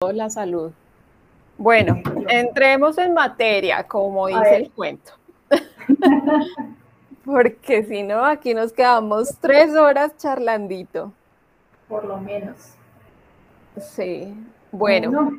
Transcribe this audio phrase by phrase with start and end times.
[0.00, 0.70] la salud.
[1.56, 5.10] Bueno, entremos en materia, como dice el cuento.
[7.24, 11.12] Porque si no, aquí nos quedamos tres horas charlandito.
[11.88, 12.74] Por lo menos.
[13.80, 14.32] Sí,
[14.70, 15.32] bueno.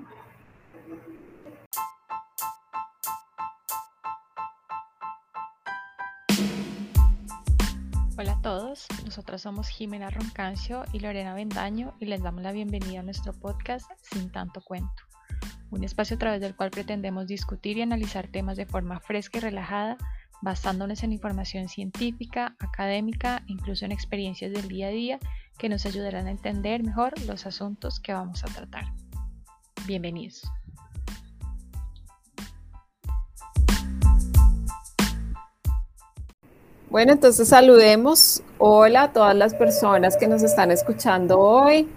[8.19, 12.99] Hola a todos, nosotros somos Jimena Roncancio y Lorena Bendaño y les damos la bienvenida
[12.99, 15.03] a nuestro podcast Sin tanto cuento,
[15.71, 19.41] un espacio a través del cual pretendemos discutir y analizar temas de forma fresca y
[19.41, 19.95] relajada,
[20.41, 25.19] basándonos en información científica, académica e incluso en experiencias del día a día
[25.57, 28.83] que nos ayudarán a entender mejor los asuntos que vamos a tratar.
[29.87, 30.43] Bienvenidos.
[36.89, 38.41] Bueno, entonces saludemos.
[38.57, 41.87] Hola a todas las personas que nos están escuchando hoy.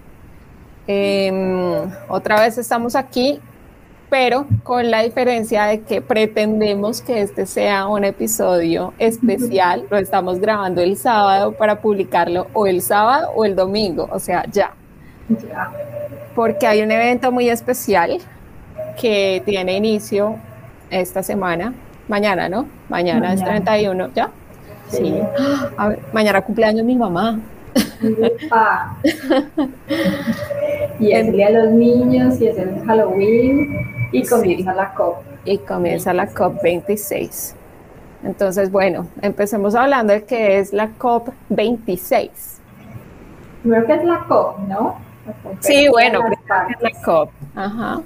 [0.87, 3.41] Em, otra vez estamos aquí,
[4.11, 9.87] pero con la diferencia de que pretendemos que este sea un episodio especial.
[9.89, 14.45] Lo estamos grabando el sábado para publicarlo o el sábado o el domingo, o sea,
[14.53, 14.75] ya.
[16.35, 18.19] Porque hay un evento muy especial
[19.01, 20.37] que tiene inicio
[20.91, 21.73] esta semana,
[22.09, 22.67] mañana, ¿no?
[22.91, 24.31] Mañana, es 31, ¿ya?
[24.93, 25.21] Sí.
[25.77, 27.41] A ver, mañana cumpleaños mi mamá.
[31.01, 35.17] y es el día de los niños y es el Halloween y comienza la COP.
[35.45, 37.57] Y comienza la COP 26.
[38.25, 42.61] Entonces, bueno, empecemos hablando de qué es la COP 26.
[43.63, 44.97] Creo que es la COP, ¿no?
[45.61, 47.31] sí, bueno, es la COP.
[47.55, 48.03] Ajá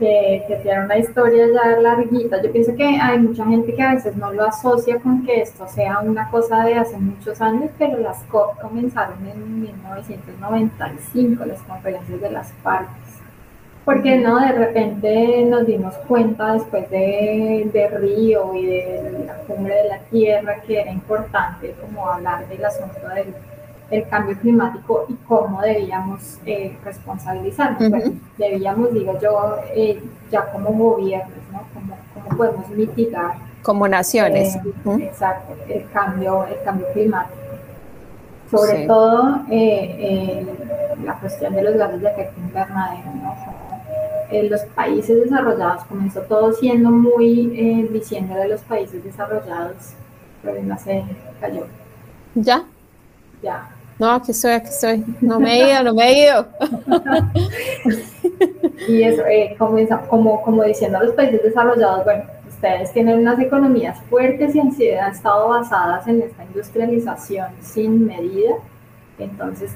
[0.00, 2.42] que, tiene una historia ya larguita.
[2.42, 5.68] Yo pienso que hay mucha gente que a veces no lo asocia con que esto
[5.68, 12.20] sea una cosa de hace muchos años, pero las COP comenzaron en 1995, las conferencias
[12.20, 12.96] de las partes.
[13.84, 19.74] Porque no, de repente nos dimos cuenta después de, de Río y de la cumbre
[19.74, 23.34] de la Tierra que era importante como hablar del asunto del
[23.90, 28.12] el cambio climático y cómo debíamos eh, responsabilizarnos.
[28.38, 31.62] debíamos, digo yo, eh, ya como gobiernos, ¿no?
[31.74, 33.34] ¿Cómo, cómo podemos mitigar?
[33.62, 34.56] Como naciones.
[34.56, 34.62] Eh,
[35.02, 37.36] exacto, el cambio, el cambio climático.
[38.50, 39.44] Sobre todo
[41.04, 43.36] la cuestión de los gases de efecto invernadero, ¿no?
[44.48, 49.94] los países desarrollados, comenzó todo siendo muy diciendo de los países desarrollados,
[50.42, 51.04] pero no se
[51.40, 51.66] cayó.
[52.34, 52.64] ¿Ya?
[53.40, 53.68] Ya.
[54.00, 55.04] No, aquí estoy, aquí estoy.
[55.20, 56.48] No me he ido, no me he ido.
[58.88, 64.60] y eso, eh, como, diciendo los países desarrollados, bueno, ustedes tienen unas economías fuertes y
[64.60, 64.72] han,
[65.02, 68.54] han estado basadas en esta industrialización sin medida.
[69.18, 69.70] Entonces,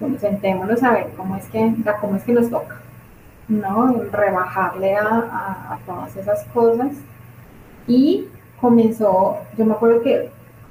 [0.00, 2.80] bueno, sentémonos a ver cómo es que, cómo es que nos toca,
[3.46, 4.02] ¿no?
[4.10, 6.88] Rebajarle a, a todas esas cosas.
[7.86, 8.26] Y
[8.60, 10.28] comenzó, yo me acuerdo que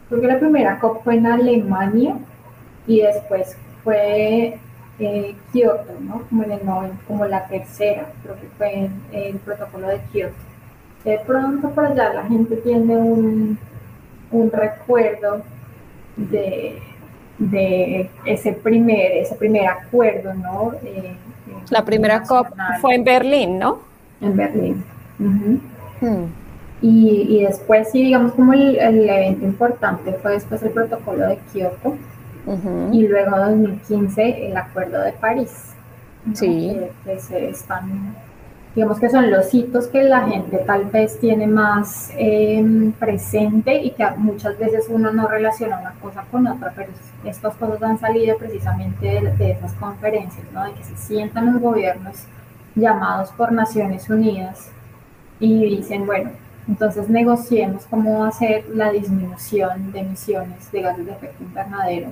[0.09, 2.17] creo que la primera COP fue en Alemania
[2.87, 4.57] y después fue
[4.99, 6.23] eh, Kioto, ¿no?
[6.29, 6.59] Como, en el
[7.07, 10.33] como la tercera, creo que fue el, protocolo de Kioto.
[11.03, 13.57] De pronto por allá la gente tiene un,
[14.31, 15.41] un recuerdo
[16.15, 16.79] de,
[17.37, 20.73] de, ese primer, ese primer acuerdo, ¿no?
[20.83, 21.15] Eh,
[21.69, 22.47] la primera COP
[22.79, 23.79] fue en Berlín, ¿no?
[24.21, 24.83] En Berlín.
[25.19, 26.25] Hmm.
[26.81, 31.37] y, y, después, sí, digamos como el, el evento importante fue después el protocolo de
[31.51, 31.95] Kioto,
[32.91, 35.73] y luego en 2015 el Acuerdo de París.
[36.33, 36.77] Sí.
[37.03, 38.15] Que, se están,
[38.75, 43.91] digamos que son los hitos que la gente tal vez tiene más em, presente y
[43.91, 46.91] que muchas veces uno no relaciona una cosa con otra, pero
[47.25, 50.63] estas cosas han salido precisamente de, esas conferencias, ¿no?
[50.63, 52.23] de que se sientan los gobiernos
[52.75, 54.69] llamados por Naciones Unidas
[55.39, 56.31] y dicen, bueno,
[56.67, 62.11] entonces negociemos cómo va a ser la disminución de emisiones de gases de efecto invernadero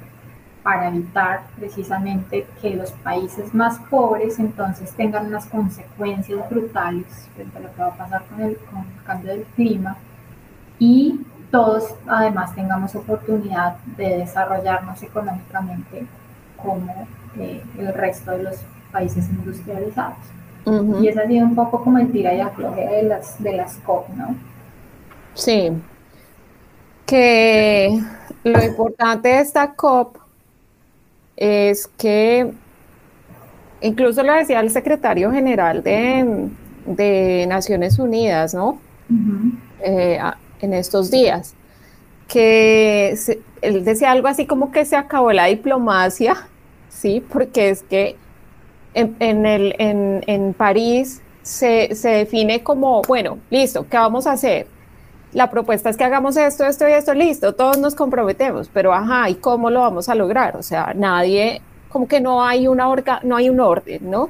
[0.63, 7.05] para evitar precisamente que los países más pobres entonces tengan unas consecuencias brutales
[7.35, 8.57] frente a lo que va a pasar con el,
[9.05, 9.97] cambio del clima
[10.77, 11.19] y
[11.49, 16.05] todos además tengamos oportunidad de desarrollarnos económicamente
[16.57, 17.07] como
[17.37, 18.55] eh, el resto de los
[18.91, 20.17] países industrializados.
[21.01, 23.77] Y esa ha sido un poco como el tira y afloje de las, de las
[23.77, 24.35] COP, ¿no?
[25.33, 25.71] Sí.
[27.05, 27.99] Que
[28.43, 30.20] lo importante de esta COP
[31.37, 32.51] es que
[33.81, 38.79] incluso lo decía el secretario general de, Naciones Unidas, ¿no?
[39.83, 40.19] Eh,
[40.61, 41.55] en estos días,
[42.27, 43.15] que
[43.61, 46.47] él decía algo así como que se acabó la diplomacia,
[46.89, 47.23] ¿sí?
[47.31, 48.15] Porque es que
[48.93, 54.67] en, el, en, París se, se, define como, bueno, listo, ¿qué vamos a hacer?
[55.33, 59.29] La propuesta es que hagamos esto, esto y esto, listo, todos nos comprometemos, pero ajá,
[59.29, 60.57] ¿y cómo lo vamos a lograr?
[60.57, 64.29] O sea, nadie, como que no hay una orga, no hay un orden, ¿no?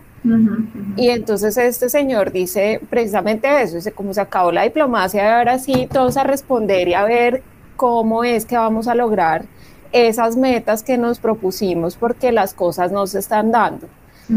[0.95, 5.87] Y entonces este señor dice precisamente eso, dice, como se acabó la diplomacia, ahora sí,
[5.91, 7.41] todos a responder y a ver
[7.75, 9.45] cómo es que vamos a lograr
[9.91, 13.87] esas metas que nos propusimos porque las cosas no se están dando.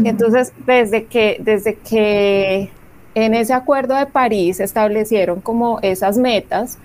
[0.03, 2.69] Entonces, desde que, desde que
[3.15, 6.77] en ese acuerdo de París se establecieron como esas metas,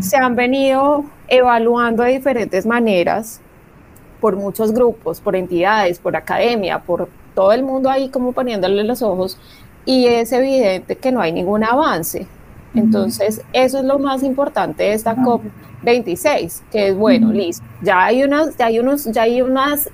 [0.00, 3.40] se han venido evaluando de diferentes maneras
[4.20, 9.02] por muchos grupos, por entidades, por academia, por todo el mundo ahí como poniéndole los
[9.02, 9.36] ojos
[9.84, 12.26] y es evidente que no hay ningún avance.
[12.74, 18.22] Entonces, eso es lo más importante de esta COP26, que es bueno, listo, ya hay
[18.24, 19.88] unas, ya hay unos, ya hay unas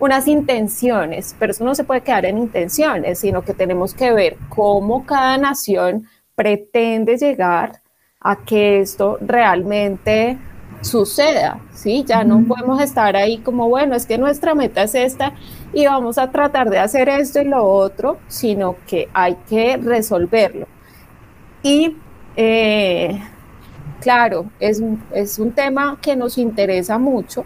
[0.00, 4.36] unas intenciones, pero eso no se puede quedar en intenciones, sino que tenemos que ver
[4.48, 7.82] cómo cada nación pretende llegar
[8.18, 10.38] a que esto realmente
[10.80, 12.04] suceda, ¿sí?
[12.06, 15.34] Ya no podemos estar ahí como, bueno, es que nuestra meta es esta
[15.74, 20.66] y vamos a tratar de hacer esto y lo otro, sino que hay que resolverlo.
[21.62, 21.96] Y,
[22.36, 23.22] eh,
[24.00, 24.82] claro, es,
[25.12, 27.44] es un tema que nos interesa mucho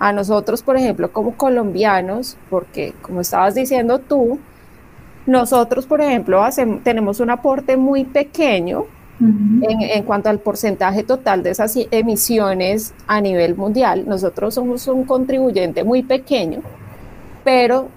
[0.00, 4.38] a nosotros, por ejemplo, como colombianos, porque como estabas diciendo tú,
[5.26, 8.86] nosotros, por ejemplo, hacemos, tenemos un aporte muy pequeño
[9.20, 14.04] en, cuanto al porcentaje total de esas emisiones a nivel mundial.
[14.06, 16.62] Nosotros somos un contribuyente muy pequeño,
[17.44, 17.88] pero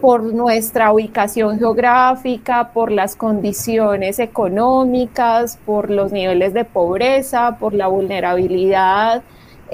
[0.00, 7.88] por nuestra ubicación geográfica, por las condiciones económicas, por los niveles de pobreza, por la
[7.88, 9.24] vulnerabilidad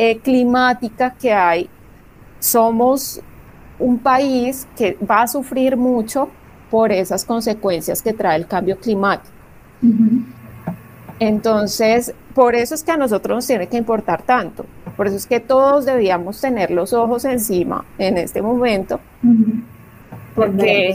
[0.01, 1.69] eh, climática que hay,
[2.39, 3.21] somos
[3.81, 6.29] un país que va a sufrir mucho
[6.71, 9.35] por esas consecuencias que trae el cambio climático.
[11.19, 14.67] Entonces, por eso es que a nosotros nos tiene que importar tanto.
[14.97, 19.01] Por eso es que todos debíamos tener los ojos encima en este momento,
[20.37, 20.95] porque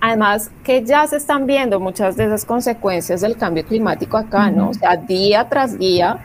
[0.00, 4.70] además que ya se están viendo muchas de esas consecuencias del cambio climático acá, ¿no?
[4.70, 6.18] O sea, día tras día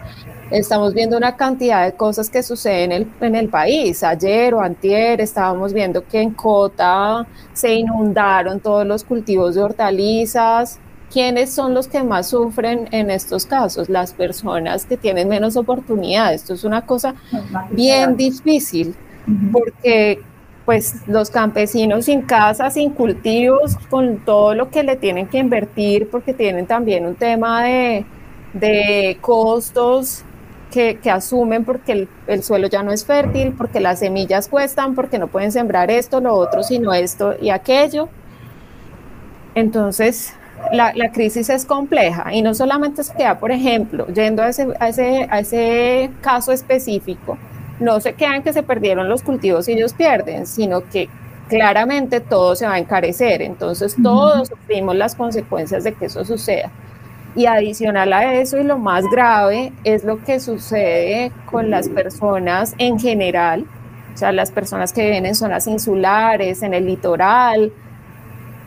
[0.52, 4.04] Estamos viendo una cantidad de cosas que suceden en el, en el país.
[4.04, 10.80] Ayer o antier estábamos viendo que en Cota se inundaron todos los cultivos de hortalizas.
[11.12, 13.90] ¿Quiénes son los que más sufren en estos casos?
[13.90, 16.42] Las personas que tienen menos oportunidades.
[16.42, 17.14] Esto es una cosa
[17.70, 18.96] bien difícil
[19.52, 20.20] porque
[20.66, 26.10] pues los campesinos sin casa, sin cultivos, con todo lo que le tienen que invertir,
[26.10, 28.06] porque tienen también un tema de,
[28.54, 30.24] de costos
[30.72, 35.28] que, asumen porque el, suelo ya no es fértil, porque las semillas cuestan, porque no
[35.28, 38.10] pueden sembrar esto, lo otro, sino esto y aquello.
[39.56, 40.34] Entonces,
[40.72, 44.90] la, crisis es compleja y no solamente se queda, por ejemplo, yendo a ese, a
[44.90, 47.38] ese, a ese caso específico,
[47.80, 51.10] no se quedan que se perdieron los cultivos y ellos pierden, sino que
[51.48, 53.42] claramente todo se va a encarecer.
[53.42, 56.72] Entonces, todos sufrimos las consecuencias de que eso suceda.
[57.36, 62.74] Y adicional a eso, y lo más grave, es lo que sucede con las personas
[62.78, 63.66] en general,
[64.14, 67.72] o sea, las personas que viven en zonas insulares, en el litoral,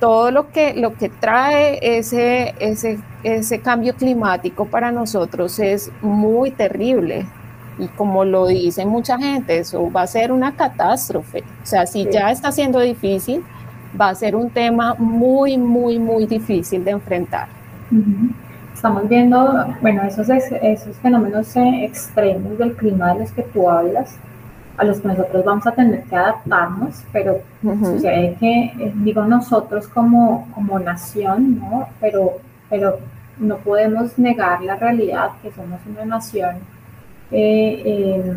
[0.01, 6.53] todo lo que, lo que trae ese, ese, ese cambio climático para nosotros es muy
[6.53, 7.27] terrible.
[7.79, 11.43] Y como lo dice mucha gente, eso va a ser una catástrofe.
[11.63, 13.45] O sea, si ya está siendo difícil,
[14.01, 17.49] va a ser un tema muy, muy, muy difícil de enfrentar
[18.83, 24.17] estamos viendo, bueno, esos, esos fenómenos eh, extremos del clima de los que tú hablas,
[24.77, 29.87] a los que nosotros vamos a tener que adaptarnos, pero sucede que, eh, digo nosotros
[29.87, 31.87] como, como nación, ¿no?
[32.01, 32.99] Pero, pero
[33.39, 36.57] no podemos negar la realidad que somos una nación,
[37.31, 38.35] eh,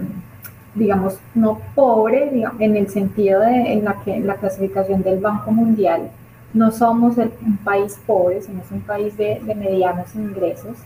[0.75, 5.49] digamos, no pobre, en el sentido de en la que en la clasificación del Banco
[5.49, 6.11] Mundial
[6.55, 10.77] no somos un país pobre, somos un país de, medianos ingresos.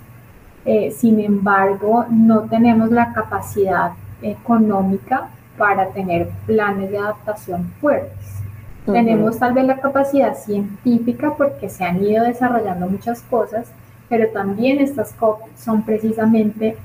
[0.65, 8.39] Eh, sin embargo, no tenemos la capacidad económica para tener planes de adaptación fuertes.
[8.85, 13.71] Tenemos tal vez la capacidad científica porque se han ido desarrollando muchas cosas,
[14.09, 16.75] pero también estas COP son precisamente,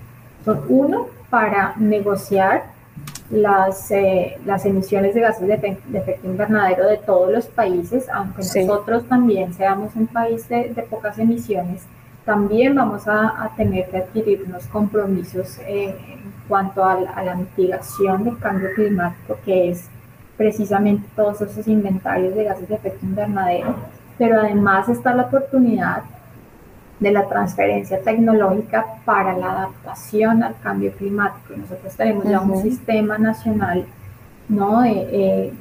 [0.44, 2.73] son uno, para negociar
[3.30, 9.04] las, eh, las emisiones de gases de, efecto invernadero de todos los países, aunque nosotros
[9.08, 11.82] también seamos un país de, pocas emisiones,
[12.24, 18.38] también vamos a, tener que adquirir unos compromisos eh, en cuanto a, la mitigación del
[18.38, 19.88] cambio climático, que es
[20.36, 23.74] precisamente todos esos inventarios de gases de efecto invernadero,
[24.18, 26.02] pero además está la oportunidad
[27.00, 31.54] de la transferencia tecnológica para la adaptación al cambio climático.
[31.56, 33.84] Nosotros tenemos ya un sistema nacional
[34.48, 34.82] ¿no?
[34.82, 35.52] de,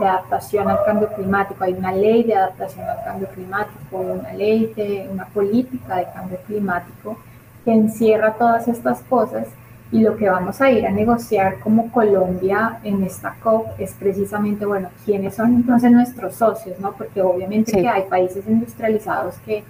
[0.00, 1.64] adaptación al cambio climático.
[1.64, 6.38] Hay una ley de adaptación al cambio climático, una ley de una política de cambio
[6.46, 7.18] climático
[7.64, 9.46] que encierra todas estas cosas
[9.90, 14.66] y lo que vamos a ir a negociar como Colombia en esta COP es precisamente,
[14.66, 16.92] bueno, quiénes son entonces nuestros socios, ¿no?
[16.92, 19.64] Porque obviamente que hay países industrializados que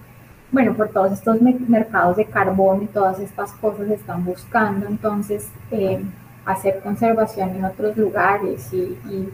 [0.51, 6.03] bueno, por todos estos mercados de carbón y todas estas cosas están buscando entonces eh,
[6.47, 9.29] hacer conservación en otros lugares y,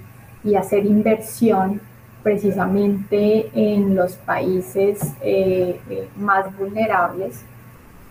[0.59, 1.81] hacer inversión
[2.23, 7.43] precisamente en los países eh, eh, más vulnerables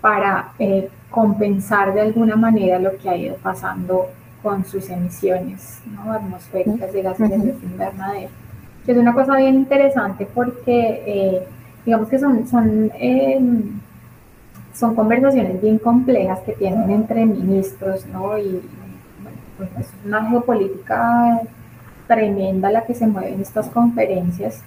[0.02, 0.52] para
[1.12, 4.08] compensar de alguna manera lo que ha ido pasando
[4.42, 5.80] con sus emisiones
[6.10, 8.30] atmosféricas de gases de efecto invernadero.
[8.88, 11.46] Es una cosa bien interesante porque
[11.86, 13.80] digamos que son, son, em,
[14.74, 18.38] son conversaciones bien complejas que tienen entre ministros, ¿no?
[18.38, 18.62] Y
[19.22, 21.42] bueno, pues es una geopolítica
[22.08, 24.62] tremenda la que se mueve en estas conferencias.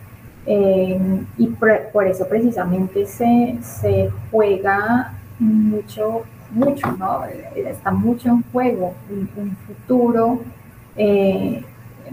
[0.47, 7.25] Em, y por, eso precisamente se, se juega mucho, mucho, ¿no?
[7.57, 10.41] Está mucho en juego un, futuro
[10.97, 11.65] eh,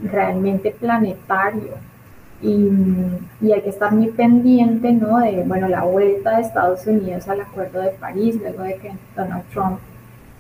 [0.02, 1.93] realmente planetario
[2.42, 5.20] y, hay que estar muy pendiente, ¿no?
[5.20, 9.44] De, bueno, la vuelta de Estados Unidos al Acuerdo de París, luego de que Donald
[9.54, 9.80] Trump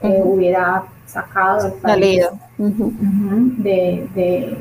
[0.01, 2.25] eh, hubiera sacado el país
[2.57, 4.57] de,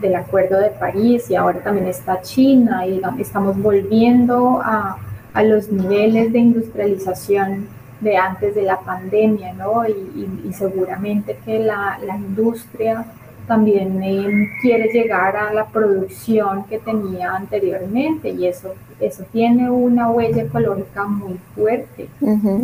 [0.00, 4.98] del Acuerdo de París y ahora también está China y estamos volviendo a,
[5.32, 7.68] a los niveles de industrialización
[8.00, 9.88] de antes de la pandemia, ¿no?
[9.88, 13.06] Y, y, seguramente que la, la industria
[13.46, 20.10] también eh, quiere llegar a la producción que tenía anteriormente y eso, eso tiene una
[20.10, 22.08] huella ecológica muy fuerte.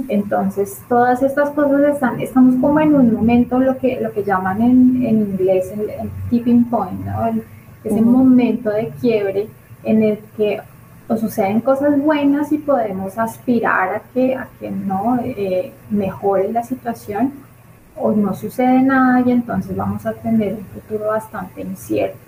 [0.09, 4.63] Entonces, todas estas cosas están, estamos como en un momento, lo que, lo que llaman
[4.63, 7.43] en, en inglés el, tipping point, ¿no?
[7.83, 9.49] ese momento de quiebre
[9.85, 10.61] en el que
[11.09, 16.63] o suceden cosas buenas y podemos aspirar a que, a que no eh, mejore la
[16.63, 17.33] situación
[18.01, 22.19] o no sucede nada y entonces vamos a tener un futuro bastante incierto.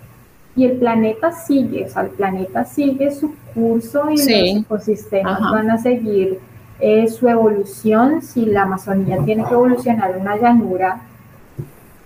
[0.55, 5.71] Y el planeta sigue, o sea, el planeta sigue su curso y los ecosistemas van
[5.71, 6.38] a seguir
[6.79, 8.21] eh, su evolución.
[8.21, 11.00] Si la Amazonía tiene que evolucionar una llanura,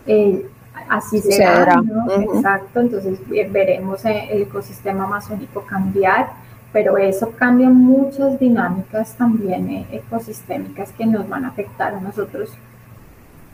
[0.06, 0.46] eh,
[0.88, 1.82] así será.
[2.20, 6.28] Exacto, entonces eh, veremos el ecosistema amazónico cambiar,
[6.72, 12.50] pero eso cambia muchas dinámicas también ecosistémicas que nos van a afectar a nosotros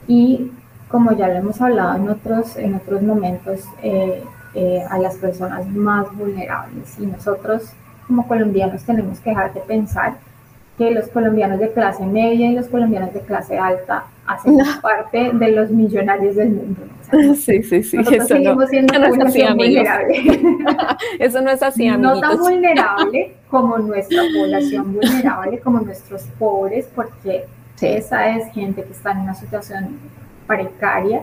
[0.07, 0.51] y
[0.89, 4.23] como ya lo hemos hablado en otros, en otros momentos, eh,
[4.55, 6.99] eh, a las personas más vulnerables.
[6.99, 7.73] Y nosotros
[8.07, 10.17] como colombianos tenemos que dejar de pensar
[10.77, 15.53] que los colombianos de clase media y los colombianos de clase alta hacen parte de
[15.53, 16.81] los millonarios del mundo.
[17.37, 17.97] sí, sí, sí.
[17.97, 20.23] Nosotros eso seguimos siendo no, no así, vulnerable.
[21.19, 22.21] eso no es así, amiguitos.
[22.21, 27.47] No tan vulnerable como nuestra población vulnerable, como nuestros pobres, porque
[27.83, 29.99] esa es gente que está en una situación
[30.47, 31.23] precaria,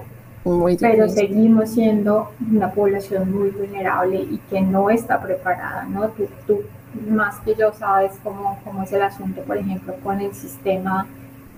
[0.79, 6.09] pero seguimos siendo una población muy vulnerable y que no está preparada, ¿no?
[6.47, 6.61] Tú,
[7.07, 11.05] más que yo sabes cómo, cómo, es el asunto, por ejemplo, con el sistema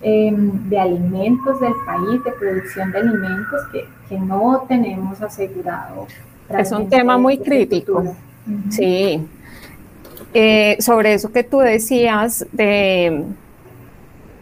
[0.02, 6.08] em, de alimentos del país, de producción de alimentos, que, que no tenemos asegurado.
[6.50, 8.16] Es un tema muy crítico.
[8.70, 9.26] Sí.
[10.34, 13.26] Eh, sobre eso que tú decías de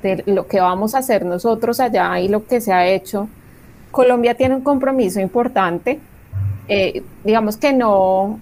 [0.01, 3.27] de lo que vamos a hacer nosotros allá y lo que se ha hecho,
[3.91, 5.99] Colombia tiene un compromiso importante.
[6.67, 8.39] Eh, digamos que no,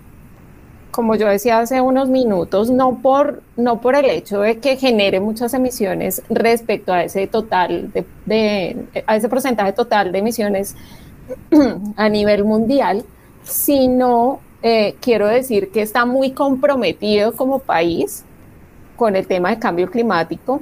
[0.92, 5.20] como yo decía hace unos minutos, no por, no por el hecho de que genere
[5.20, 7.92] muchas emisiones respecto a ese total
[8.26, 10.76] de, a ese porcentaje total de emisiones
[11.96, 13.06] a nivel mundial,
[13.44, 18.26] sino eh, quiero decir que está muy comprometido como país
[18.96, 20.62] con el tema de cambio climático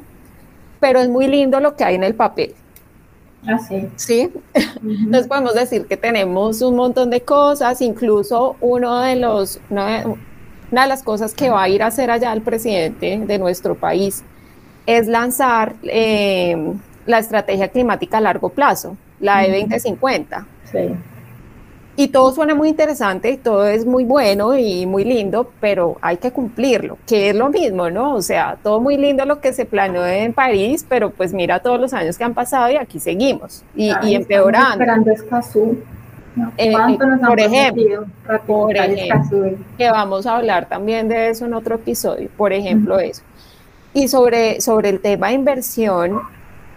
[0.86, 2.54] pero es muy lindo lo que hay en el papel.
[3.48, 3.76] Así.
[3.76, 4.32] Ah, sí.
[4.54, 10.88] Entonces podemos decir que tenemos un montón de cosas, incluso uno de los, una, de
[10.88, 14.24] las cosas que va a ir a hacer allá el presidente de nuestro país
[14.86, 16.56] es lanzar eh,
[17.08, 20.46] la estrategia climática a largo plazo, la de 2050.
[20.72, 20.78] Sí.
[21.98, 26.18] Y todo suena muy interesante y todo es muy bueno y muy lindo, pero hay
[26.18, 28.16] que cumplirlo, que es lo mismo, ¿no?
[28.16, 31.80] O sea, todo muy lindo lo que se planeó en París, pero pues mira todos
[31.80, 34.72] los años que han pasado y aquí seguimos y, y empeorando.
[34.72, 35.78] Esperando Escazú.
[36.58, 36.74] Eh,
[37.26, 38.06] por ejemplo,
[38.46, 43.22] por ejemplo que vamos a hablar también de eso en otro episodio, por ejemplo eso.
[43.94, 46.20] Y sobre, sobre el tema de inversión,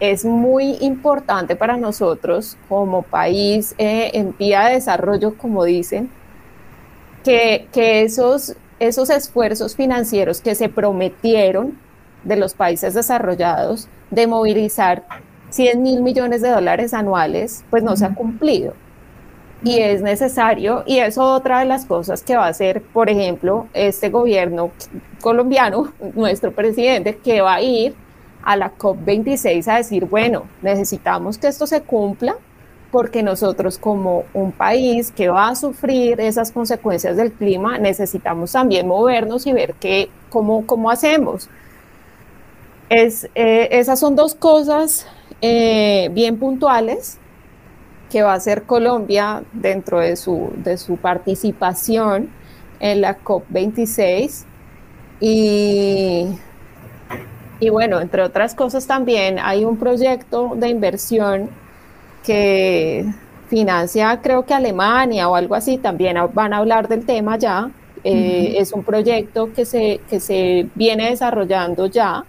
[0.01, 6.11] es muy importante para nosotros como país eh, en vía de desarrollo, como dicen,
[7.25, 11.79] que, que esos, esos esfuerzos financieros que se prometieron
[12.25, 15.05] de los países desarrollados de movilizar
[15.51, 18.75] 100 mil millones de dólares anuales, pues no se ha cumplido.
[19.65, 23.67] Y es necesario, y eso otra de las cosas que va a hacer, por ejemplo,
[23.75, 24.71] este gobierno
[25.21, 27.97] colombiano, nuestro presidente, que va a ir
[28.43, 32.37] a la COP26 a decir, bueno, necesitamos que esto se cumpla
[32.91, 38.89] porque nosotros como un país que va a sufrir esas consecuencias del clima, necesitamos también
[38.89, 41.51] movernos y ver qué, cómo, cómo hacemos.
[42.89, 45.07] Es, eh, esas son dos cosas
[45.43, 47.19] eh, bien puntuales
[48.11, 52.31] que va a hacer Colombia dentro de su, de su participación
[52.81, 54.45] en la COP26.
[55.21, 56.27] Y,
[57.61, 61.51] y bueno, entre otras cosas también hay un proyecto de inversión
[62.25, 63.07] que
[63.49, 67.71] financia creo que Alemania o algo así, también van a hablar del tema ya.
[68.05, 72.25] Eh, es un proyecto que se, que se viene desarrollando ya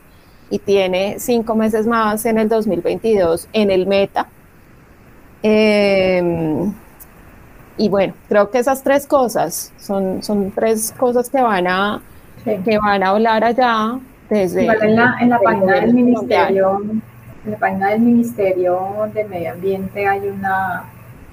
[0.50, 4.28] y tiene cinco meses más en el 2022 en el meta.
[5.44, 6.74] Em,
[7.78, 12.02] y bueno, creo que esas tres cosas son, son tres cosas que van a,
[12.44, 14.66] que van a hablar allá desde...
[14.66, 16.82] en, la, en la página del Ministerio,
[17.46, 20.84] en la página del Ministerio de Medio Ambiente hay una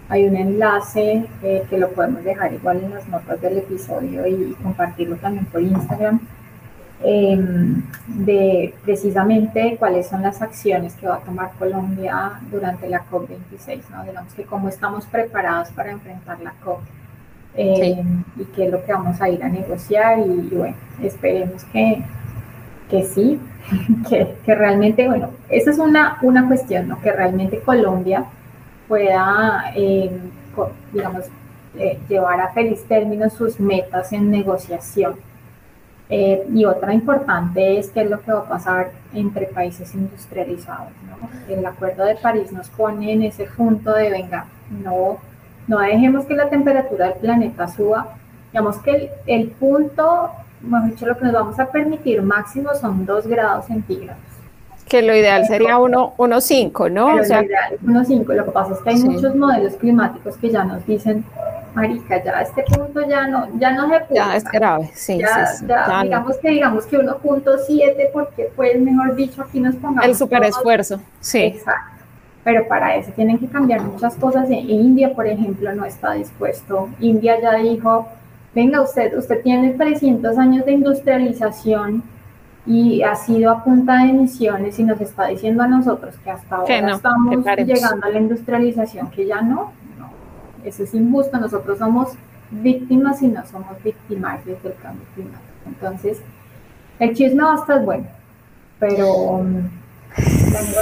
[0.08, 4.56] hay un enlace eh, que lo podemos dejar igual en las notas del episodio y
[4.62, 6.20] compartirlo también por Instagram
[7.02, 13.90] Em, de precisamente cuáles son las acciones que va a tomar Colombia durante la COP26,
[13.90, 14.02] ¿no?
[14.02, 16.80] Digamos que cómo estamos preparados para enfrentar la COP
[17.54, 22.02] em, y qué es lo que vamos a ir a negociar y, bueno, esperemos que,
[22.90, 23.40] que sí,
[24.08, 26.96] que, que, realmente, bueno, esa es una, una cuestión.
[27.02, 28.24] Que realmente Colombia
[28.88, 30.30] pueda, em,
[30.92, 31.24] digamos,
[31.78, 35.16] eh, llevar a feliz término sus metas en negociación
[36.08, 40.92] eh, y otra importante es qué es lo que va a pasar entre países industrializados.
[41.48, 45.18] El Acuerdo de París nos pone en ese punto de, venga, no,
[45.66, 48.08] no dejemos que la temperatura del planeta suba.
[48.52, 53.04] Digamos que el, el punto, mejor dicho, lo que nos vamos a permitir máximo son
[53.04, 54.22] 2 grados centígrados.
[54.88, 57.16] Que lo ideal sería 1,5, ¿no?
[57.16, 58.34] o sea, lo ideal es 1,5.
[58.34, 61.24] Lo que pasa es que hay muchos modelos climáticos que ya nos dicen
[61.74, 64.14] marica, ya a este punto ya no, ya no se puede.
[64.14, 69.14] Ya es grave, sí, ya, sí, ya, digamos que digamos que 1.7 porque pues mejor
[69.14, 71.42] dicho aquí nos pongamos el super esfuerzo, sí.
[71.42, 71.96] Exacto.
[72.44, 74.48] Pero para eso tienen que cambiar muchas cosas.
[74.48, 76.88] En India, por ejemplo, no está dispuesto.
[77.00, 78.06] India ya dijo,
[78.56, 82.02] venga usted, usted tiene 300 años de industrialización
[82.64, 86.56] y ha sido a punta de emisiones y nos está diciendo a nosotros que hasta
[86.56, 89.72] ahora estamos llegando a la industrialización que ya no,
[90.64, 92.14] eso es injusto, nosotros somos
[92.50, 95.42] víctimas y no somos victimarios del cambio climático.
[95.66, 96.18] Entonces,
[96.98, 98.06] el chisme va a estar bueno,
[98.78, 99.44] pero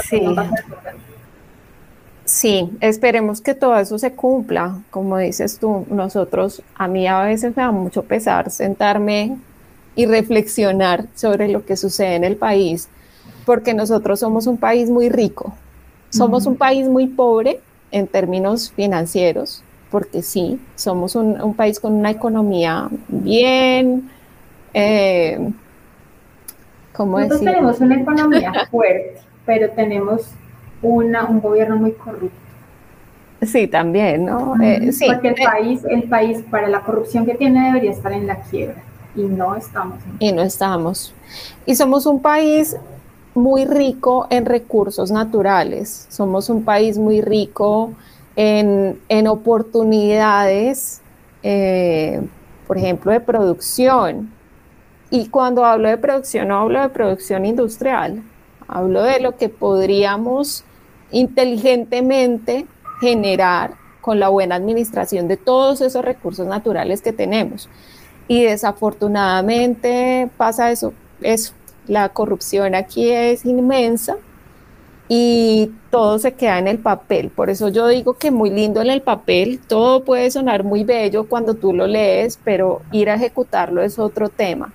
[0.03, 0.25] sí.
[2.35, 4.81] Sí, esperemos que todo eso se cumpla.
[4.89, 9.37] Como dices tú, nosotros, a mí a veces me da mucho pesar sentarme
[9.95, 12.89] y reflexionar sobre lo que sucede en el país,
[13.45, 15.53] porque nosotros somos un país muy rico,
[16.09, 22.11] somos un país muy pobre en términos financieros, porque sí, somos un, país con una
[22.11, 24.09] economía bien...
[24.73, 25.39] Eh,
[26.91, 30.31] ¿cómo Nosotros tenemos una economía fuerte, pero tenemos
[30.85, 32.45] una, un gobierno muy corrupto.
[33.41, 34.55] Sí, también, ¿no?
[34.61, 35.05] Eh, sí.
[35.07, 38.81] Porque el país, el país para la corrupción que tiene debería estar en la quiebra
[39.15, 39.99] y no estamos.
[40.19, 41.13] Y no estamos.
[41.65, 42.75] Y somos un país
[43.33, 46.07] muy rico en recursos naturales.
[46.09, 47.91] Somos un país muy rico
[48.35, 51.01] en, oportunidades,
[51.43, 52.21] eh,
[52.67, 54.31] por ejemplo, de producción.
[55.09, 58.21] Y cuando hablo de producción, no hablo de producción industrial,
[58.67, 60.64] hablo de lo que podríamos
[61.11, 62.65] inteligentemente
[62.99, 67.69] generar con la buena administración de todos esos recursos naturales que tenemos.
[68.27, 71.53] Y desafortunadamente pasa eso, eso.
[71.87, 74.17] La corrupción aquí es inmensa
[75.07, 77.29] y todo se queda en el papel.
[77.29, 81.27] Por eso yo digo que muy lindo en el papel, todo puede sonar muy bello
[81.27, 84.73] cuando tú lo lees, pero ir a ejecutarlo es otro tema.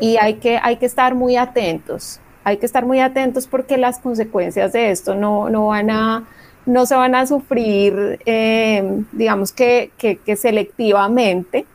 [0.00, 3.98] Y hay que, hay que estar muy atentos, hay que estar muy atentos porque las
[3.98, 6.24] consecuencias de esto no, no, van, a,
[6.64, 11.66] no se van a sufrir, eh, digamos que, que, selectivamente,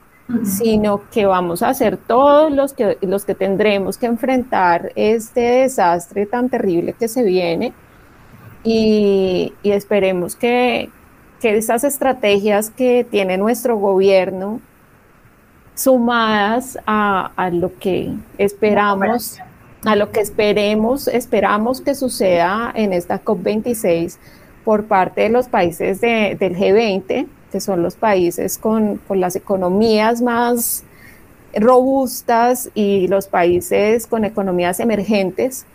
[0.44, 6.26] sino que vamos a ser todos los que, los que tendremos que enfrentar este desastre
[6.26, 7.72] tan terrible que se viene.
[8.64, 10.90] Y, y esperemos que,
[11.40, 14.60] que esas estrategias que tiene nuestro gobierno,
[15.76, 19.40] sumadas a, a lo que esperamos,
[19.86, 24.18] a lo que esperemos, esperamos que suceda en esta COP26
[24.64, 30.22] por parte de los países del G20, que son los países con, con las economías
[30.22, 30.84] más
[31.56, 35.66] robustas y los países con economías emergentes,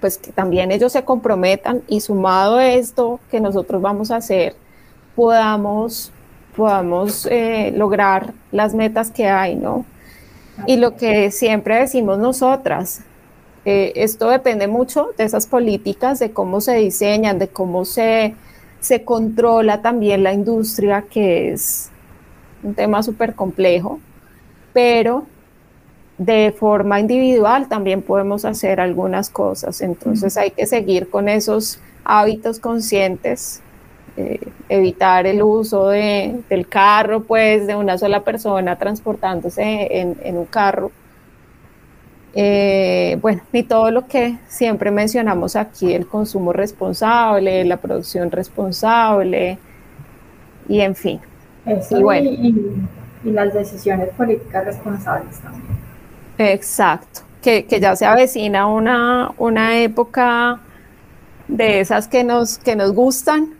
[0.00, 4.54] pues que también ellos se comprometan y sumado a esto que nosotros vamos a hacer,
[5.16, 6.12] podamos,
[6.54, 9.86] podamos eh, lograr las metas que hay, ¿no?
[10.66, 13.00] Y lo que siempre decimos nosotras,
[13.64, 18.34] eh, esto depende mucho de esas políticas, de cómo se diseñan, de cómo se,
[18.80, 21.90] se controla también la industria, que es
[22.62, 24.00] un tema súper complejo,
[24.72, 25.24] pero
[26.18, 29.80] de forma individual también podemos hacer algunas cosas.
[29.80, 33.62] Entonces hay que seguir con esos hábitos conscientes,
[34.16, 40.36] eh, evitar el uso de, del carro, pues de una sola persona transportándose en, en
[40.36, 40.92] un carro
[42.34, 49.58] eh, bueno, y todo lo que siempre mencionamos aquí, el consumo responsable, la producción responsable,
[50.68, 51.20] y en fin.
[51.66, 55.78] y, las decisiones políticas responsables también.
[56.36, 60.60] Exacto, que, que, ya se avecina una, una época
[61.46, 63.54] de esas que nos, que nos gustan,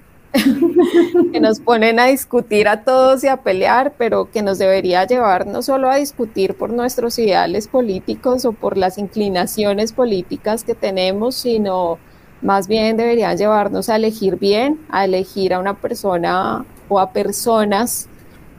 [1.32, 5.46] que nos ponen a discutir a todos y a pelear, pero que nos debería llevar
[5.46, 11.36] no solo a discutir por nuestros ideales políticos o por las inclinaciones políticas que tenemos,
[11.36, 11.98] sino
[12.42, 18.08] más bien deberían llevarnos a elegir bien, a elegir a una persona o a personas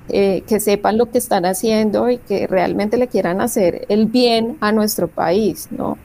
[0.09, 4.57] eh, que sepan lo que están haciendo y que realmente le quieran hacer el bien
[4.61, 5.97] a nuestro país, ¿no?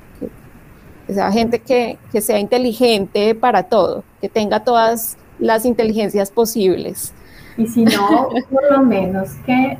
[1.10, 7.12] esa gente que, que sea inteligente para todo, que tenga todas las inteligencias posibles.
[7.56, 9.78] Y si no, por lo menos que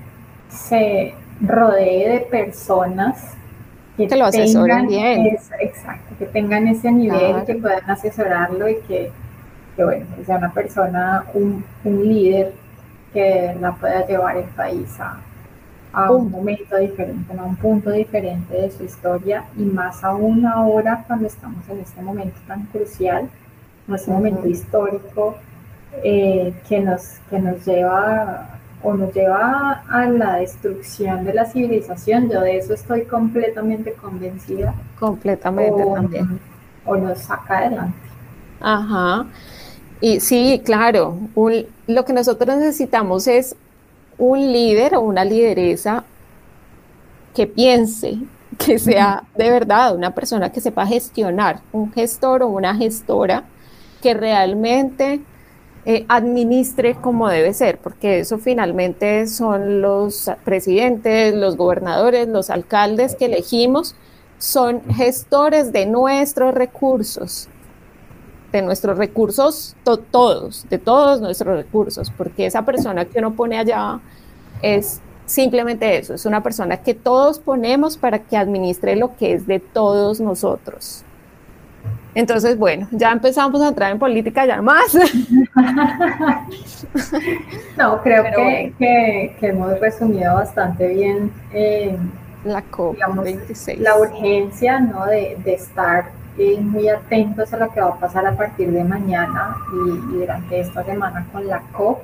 [0.48, 3.34] se rodee de personas
[3.96, 5.26] que, lo asesoren bien.
[5.60, 9.10] exacto, que tengan ese nivel, que puedan asesorarlo y que,
[9.76, 12.52] bueno, sea una persona, un, líder
[13.12, 15.20] que la pueda llevar el país a,
[15.92, 21.04] a un momento diferente, a un punto diferente de su historia y más aún ahora
[21.06, 23.28] cuando estamos en este momento tan crucial,
[23.88, 25.36] en este momento histórico
[26.02, 32.30] eh, que, nos, que nos lleva o nos lleva a la destrucción de la civilización.
[32.30, 34.74] Yo de eso estoy completamente convencida.
[34.98, 36.40] Completamente o, también.
[36.86, 37.98] O nos saca adelante.
[38.60, 39.26] Ajá.
[40.00, 41.18] Y sí, claro,
[41.86, 43.54] lo que nosotros necesitamos es
[44.16, 46.04] un líder o una lideresa
[47.34, 48.18] que piense,
[48.58, 53.44] que sea de verdad una persona que sepa gestionar, un gestor o una gestora
[54.02, 55.20] que realmente
[55.86, 63.14] eh, administre como debe ser, porque eso finalmente son los presidentes, los gobernadores, los alcaldes
[63.14, 63.94] que elegimos,
[64.36, 67.48] son gestores de nuestros recursos,
[68.52, 69.74] de nuestros recursos
[70.10, 74.00] todos, de todos nuestros recursos, porque esa persona que uno pone allá
[74.60, 79.46] es simplemente eso, es una persona que todos ponemos para que administre lo que es
[79.46, 81.04] de todos nosotros.
[82.14, 84.94] Entonces, bueno, ya empezamos a entrar en política ya más.
[87.76, 88.24] no, creo
[88.78, 91.96] que, hemos resumido bastante bien eh,
[92.44, 93.78] la COP26.
[93.78, 95.06] La urgencia ¿no?
[95.06, 99.56] de, estar eh, muy atentos a lo que va a pasar a partir de mañana
[99.72, 102.00] y, durante esta semana con la COP.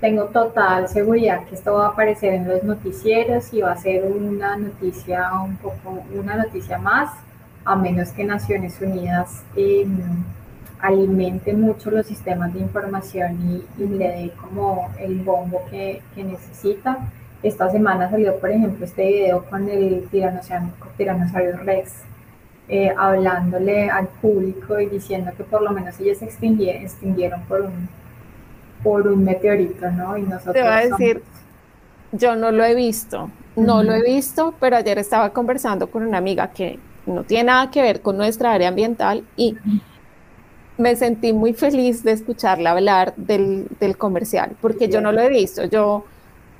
[0.00, 4.04] Tengo total seguridad que esto va a aparecer en los noticieros y va a ser
[4.04, 7.10] una noticia un poco, una noticia más
[7.66, 9.98] a menos que Naciones Unidas em,
[10.80, 16.98] alimente mucho los sistemas de información y, le dé como el bombo que, necesita.
[17.42, 21.92] Esta semana salió, por ejemplo, este video con el tiranosaurio Rex,
[22.68, 27.88] eh, hablándole al público y diciendo que por lo menos ellos se extinguieron, por un,
[28.82, 30.16] por un meteorito, ¿no?
[30.16, 31.22] Y nosotros Te va a decir,
[32.12, 36.18] yo no lo he visto, no lo he visto, pero ayer estaba conversando con una
[36.18, 39.56] amiga que no tiene nada que ver con nuestra área ambiental y
[40.78, 45.64] me sentí muy feliz de escucharla hablar del, comercial, porque yo no lo he visto,
[45.64, 46.04] yo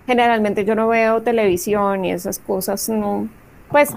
[0.07, 3.29] generalmente yo no veo televisión y esas cosas, no,
[3.71, 3.91] pues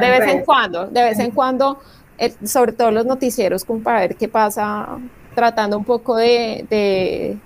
[0.00, 1.78] de vez en cuando, de vez en cuando,
[2.18, 4.98] eh, sobre todo los noticieros, como para ver qué pasa
[5.34, 7.38] tratando un poco de,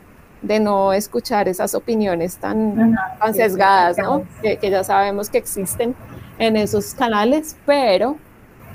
[0.42, 2.96] de, no escuchar esas opiniones tan,
[3.34, 4.24] sesgadas, ¿no?
[4.40, 5.94] Que, que, ya sabemos que existen
[6.38, 8.16] en esos canales, pero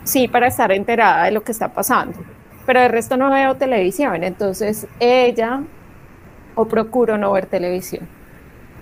[0.09, 2.17] sí para estar enterada de lo que está pasando.
[2.65, 5.61] Pero el resto no veo televisión, entonces ella,
[6.55, 8.07] o procuro no ver televisión.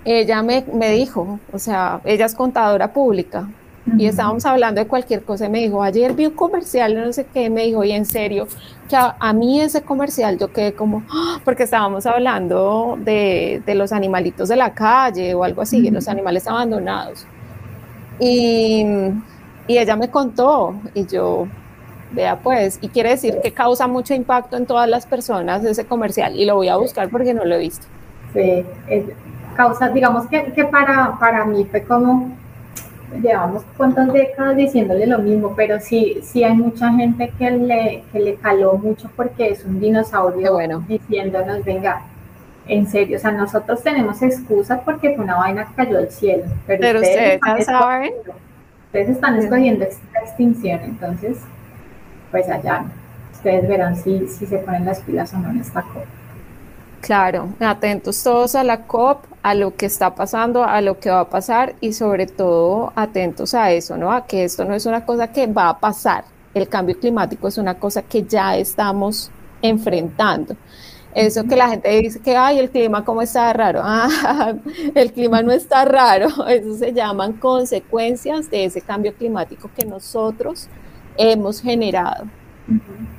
[0.04, 3.48] Ella me, me dijo, o sea, ella es contadora pública,
[3.96, 7.26] y estábamos hablando de cualquier cosa y me dijo, ayer vi un comercial, no sé
[7.32, 8.46] qué, me dijo, y en serio,
[8.88, 11.40] que a, mí ese comercial yo quedé como, ¡ah!
[11.44, 16.46] porque estábamos hablando de, de, los animalitos de la calle o algo así, los animales
[16.46, 17.26] abandonados.
[18.20, 18.84] Y,
[19.68, 21.46] y ella me contó y yo,
[22.10, 26.34] vea pues, y quiere decir que causa mucho impacto en todas las personas ese comercial
[26.34, 27.86] y lo voy a buscar porque no lo he visto.
[28.32, 28.64] Sí,
[29.56, 32.36] causa, digamos que, que para, para mí fue como
[33.22, 38.20] llevamos cuántas décadas diciéndole lo mismo, pero sí, sí hay mucha gente que le, que
[38.20, 40.84] le caló mucho porque es un dinosaurio bueno.
[40.86, 42.02] diciéndonos, venga,
[42.66, 46.44] en serio, o sea, nosotros tenemos excusas porque fue una vaina que cayó del cielo,
[46.66, 48.12] pero, ustedes, saben.
[48.88, 51.36] Ustedes están escogiendo esta extinción, entonces,
[52.30, 52.84] pues allá,
[53.34, 56.06] ustedes verán si, si se ponen las pilas o no en esta COP.
[57.02, 61.20] Claro, atentos todos a la COP, a lo que está pasando, a lo que va
[61.20, 64.10] a pasar y sobre todo atentos a eso, ¿no?
[64.10, 66.24] A que esto no es una cosa que va a pasar.
[66.54, 70.56] El cambio climático es una cosa que ya estamos enfrentando.
[71.14, 73.82] Eso que la gente dice que, ay, el clima cómo está raro.
[73.84, 74.54] Ah,
[74.94, 76.28] el clima no está raro.
[76.48, 80.68] Eso se llaman consecuencias de ese cambio climático que nosotros
[81.16, 82.26] hemos generado.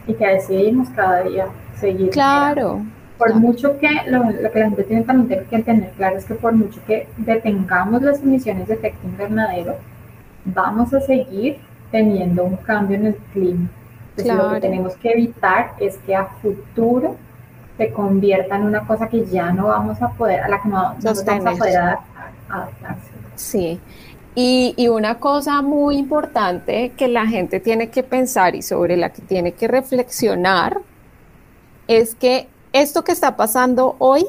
[0.08, 1.48] Y que decidimos cada día
[1.80, 2.12] seguir.
[2.12, 2.82] Claro
[3.20, 6.54] por mucho que lo, que la gente tiene también que tener claro es que por
[6.54, 9.76] mucho que detengamos las emisiones de efecto invernadero,
[10.46, 11.58] vamos a seguir
[11.92, 13.70] teniendo un cambio en el clima.
[14.16, 17.18] Entonces, lo que tenemos que evitar es que a futuro
[17.80, 20.96] se convierta en una cosa que ya no vamos a poder, a la que no,
[21.02, 21.78] vamos a poder
[22.50, 23.12] adaptarse.
[23.36, 23.80] Sí.
[24.36, 29.12] Y, y, una cosa muy importante que la gente tiene que pensar y sobre la
[29.12, 30.82] que tiene que reflexionar
[31.88, 34.26] es que esto que está pasando hoy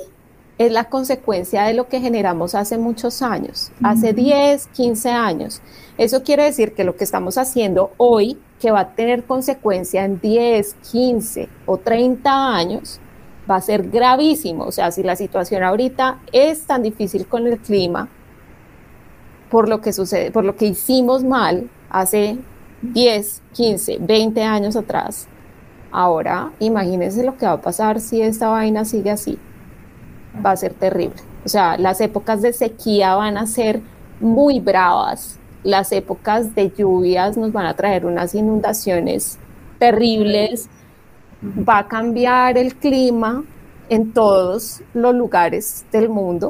[0.59, 5.61] es la consecuencia de lo que generamos hace muchos años, hace 10, 15 años.
[5.99, 10.21] Eso quiere decir que lo que estamos haciendo hoy, que va a tener consecuencia en
[10.21, 13.01] 10, 15 o 30 años,
[13.49, 14.65] va a ser gravísimo.
[14.65, 18.09] O sea, si la situación ahorita es tan difícil con el clima,
[19.51, 22.39] por lo que sucede, por lo que hicimos mal hace
[22.83, 25.29] 10, 15, 20 años atrás,
[25.93, 29.39] Ahora, imagínense lo que va a pasar si esta vaina sigue así.
[30.45, 31.17] Va a ser terrible.
[31.45, 33.81] O sea, las épocas de sequía van a ser
[34.21, 35.39] muy bravas.
[35.65, 39.39] Las épocas de lluvias nos van a traer unas inundaciones
[39.79, 40.69] terribles.
[41.43, 43.43] Va a cambiar el clima
[43.89, 46.49] en todos los lugares del mundo.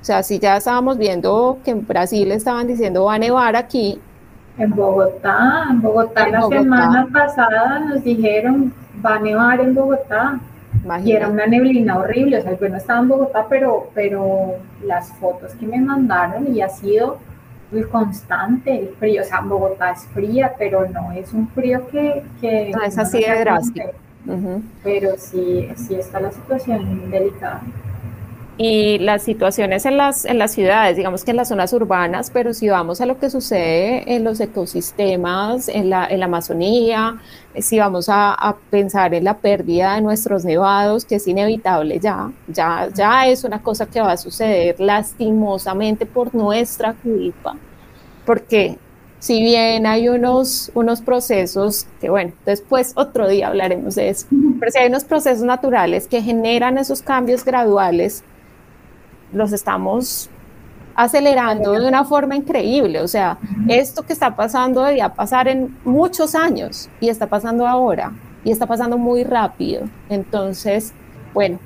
[0.00, 4.00] O sea, si ya estábamos viendo que en Brasil estaban diciendo va a nevar aquí,
[4.58, 8.72] en Bogotá, en Bogotá la semana pasada nos dijeron
[9.04, 10.38] va a nevar en Bogotá.
[11.04, 15.12] Y era una neblina horrible, o sea, el no estaba en Bogotá, pero, pero las
[15.12, 17.18] fotos que me mandaron y ha sido
[17.70, 22.24] muy constante el frío, o sea, Bogotá es fría, pero no es un frío que...
[22.40, 23.90] que no es así de drástico.
[24.82, 27.62] Pero sí, sí está la situación delicada.
[28.58, 32.52] Y las situaciones en las, en las ciudades, digamos que en las zonas urbanas, pero
[32.52, 37.18] si vamos a lo que sucede en los ecosistemas, en la, en la Amazonía,
[37.58, 42.30] si vamos a, a, pensar en la pérdida de nuestros nevados, que es inevitable ya,
[42.46, 47.56] ya, ya es una cosa que va a suceder lastimosamente por nuestra culpa,
[48.26, 48.76] porque
[49.22, 54.26] si bien hay unos, unos procesos que, bueno, después otro día hablaremos de eso,
[54.58, 58.24] pero si hay unos procesos naturales que generan esos cambios graduales,
[59.32, 60.28] los estamos
[60.96, 63.00] acelerando de una forma increíble.
[63.00, 68.10] O sea, esto que está pasando debía pasar en muchos años y está pasando ahora
[68.42, 69.84] y está pasando muy rápido.
[70.08, 70.92] Entonces,
[71.32, 71.60] bueno,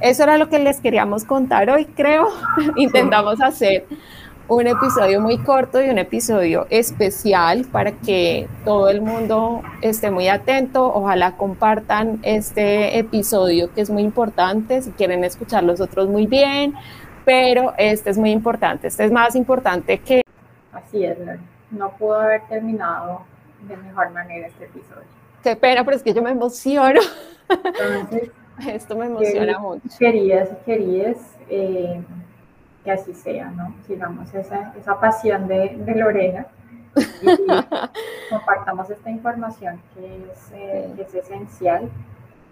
[0.00, 2.28] eso era lo que les queríamos contar hoy, creo.
[2.76, 3.84] Intentamos hacer
[4.48, 10.28] un episodio muy corto y un episodio especial para que todo el mundo esté muy
[10.28, 10.92] atento.
[10.92, 14.82] Ojalá compartan este episodio que es muy importante.
[14.82, 16.74] Si quieren escuchar los otros, muy bien.
[17.24, 18.88] Pero este es muy importante.
[18.88, 20.22] Este es más importante que.
[20.72, 21.16] Así es,
[21.70, 23.22] no pudo haber terminado
[23.66, 25.04] de mejor manera este episodio.
[25.42, 27.00] Qué pena, pero es que yo me emociono.
[27.48, 28.30] Entonces,
[28.68, 29.88] esto me emociona mucho.
[29.98, 31.16] Querías y querías.
[31.48, 32.02] Eh,
[32.84, 33.74] que así sea, ¿no?
[33.86, 36.46] Sigamos esa, esa pasión de, de Lorena
[36.96, 37.26] y
[38.30, 41.90] compartamos esta información que es, eh, es esencial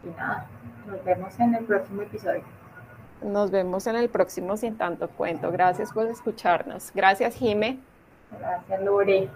[0.04, 0.46] Y nada,
[0.86, 2.42] nos vemos en el próximo episodio.
[3.22, 5.52] Nos vemos en el próximo Sin Tanto Cuento.
[5.52, 6.90] Gracias por escucharnos.
[6.92, 7.78] Gracias, Jime.
[8.36, 9.28] Gracias, Lore.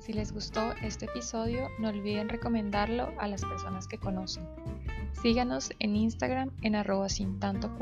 [0.00, 4.46] Si les gustó este episodio, no olviden recomendarlo a las personas que conocen.
[5.22, 7.76] Síganos en Instagram en arroba sin tanto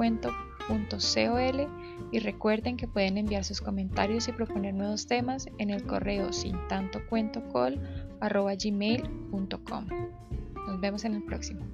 [2.11, 6.57] y recuerden que pueden enviar sus comentarios y proponer nuevos temas en el correo sin
[6.69, 7.43] tanto cuento
[8.55, 9.87] gmail.com.
[10.67, 11.67] Nos vemos en el próximo.